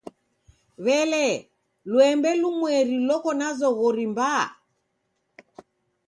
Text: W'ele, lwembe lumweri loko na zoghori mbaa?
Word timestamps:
W'ele, 0.83 1.25
lwembe 1.89 2.29
lumweri 2.41 2.95
loko 3.07 3.29
na 3.39 3.47
zoghori 3.59 4.05
mbaa? 4.11 4.43